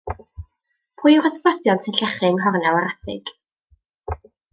Pwy 1.01 1.17
yw'r 1.17 1.27
ysbrydion 1.29 1.81
sy'n 1.83 1.99
llechu 1.99 2.25
yng 2.31 2.39
nghornel 2.39 2.79
yr 2.81 2.87
atig? 2.93 3.31